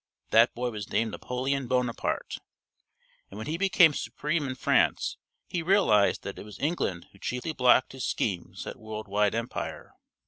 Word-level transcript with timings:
That 0.31 0.55
boy 0.55 0.71
was 0.71 0.89
named 0.89 1.11
Napoleon 1.11 1.67
Bonaparte, 1.67 2.37
and 3.29 3.37
when 3.37 3.45
he 3.45 3.55
became 3.55 3.93
supreme 3.93 4.47
in 4.47 4.55
France 4.55 5.15
he 5.47 5.61
realized 5.61 6.23
that 6.23 6.39
it 6.39 6.43
was 6.43 6.57
England 6.59 7.09
who 7.11 7.19
chiefly 7.19 7.53
blocked 7.53 7.91
his 7.91 8.03
schemes 8.07 8.65
at 8.65 8.79
world 8.79 9.07
wide 9.07 9.35
empire. 9.35 9.93